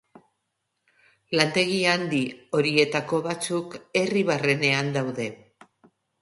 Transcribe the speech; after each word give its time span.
Lantegi 1.39 1.77
handi 1.91 2.21
horietako 2.61 3.19
batzuk 3.27 3.77
herri 4.03 4.25
barrenean 4.31 4.91
daude. 4.97 5.29